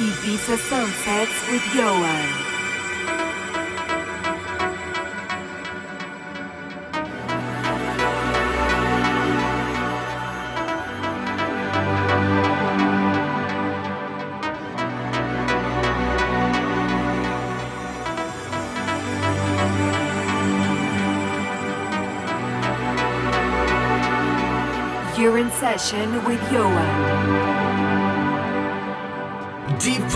Ibiza 0.00 0.56
Sunsets 0.56 1.36
with 1.50 1.62
Ioan. 1.74 2.48
You're 25.18 25.36
in 25.36 25.50
session 25.50 26.24
with 26.24 26.40
Ioan. 26.50 27.09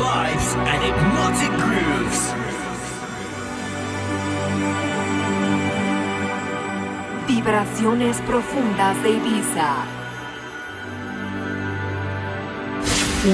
Vibes 0.04 0.48
and 0.70 0.80
hypnotic 0.86 1.52
grooves. 1.64 2.20
Vibraciones 7.26 8.20
profundas 8.20 9.02
de 9.02 9.10
Ibiza. 9.10 9.86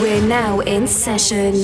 We're 0.00 0.22
now 0.22 0.60
in 0.60 0.86
session. 0.86 1.54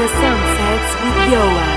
Ibiza 0.00 0.08
Sunsets 0.08 0.94
with 1.02 1.16
Ioan. 1.28 1.69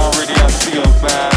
already 0.00 0.32
I 0.32 0.48
feel 0.48 0.82
bad. 1.02 1.29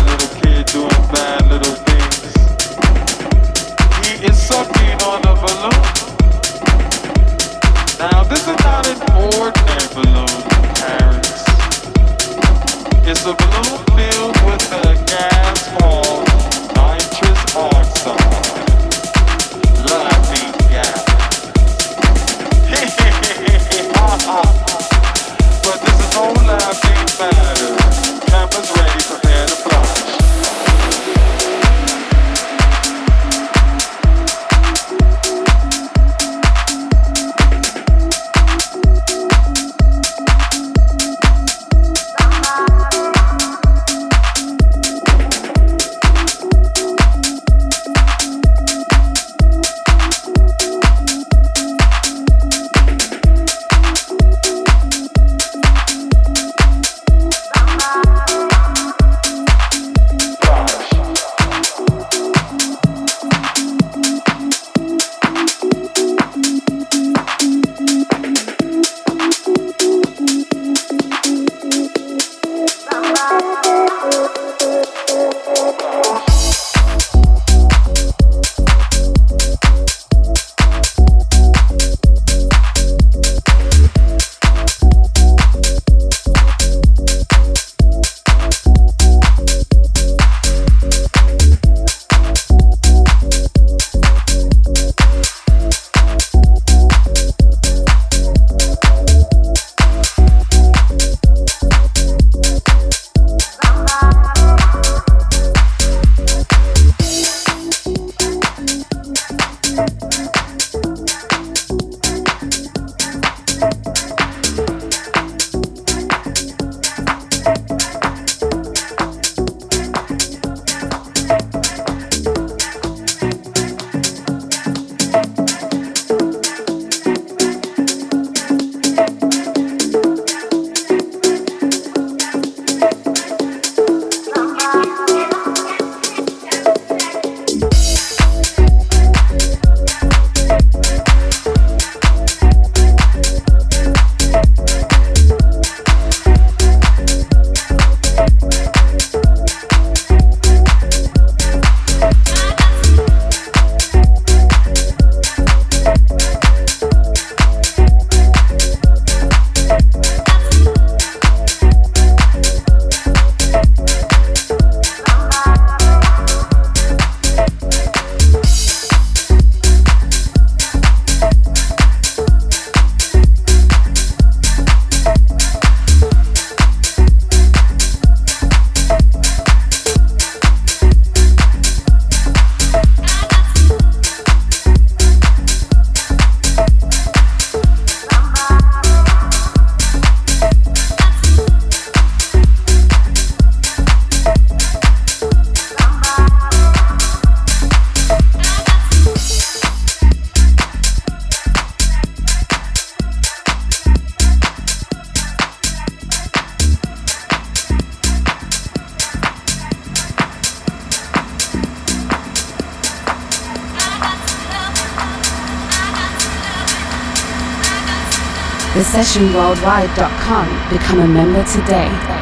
thesessionworldwide.com. 219.03 220.69
Become 220.69 221.01
a 221.01 221.07
member 221.07 221.43
today. 221.43 222.12